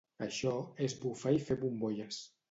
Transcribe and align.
Això 0.25 0.53
és 0.85 0.95
bufar 1.03 1.33
i 1.35 1.41
fer 1.49 1.57
bombolles 1.65 2.19